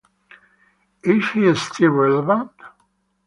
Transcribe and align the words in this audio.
Is 1.03 1.29
he 1.35 1.53
still 1.53 1.91
relevant? 1.91 2.49